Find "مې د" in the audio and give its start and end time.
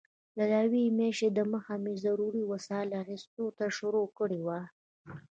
1.83-1.99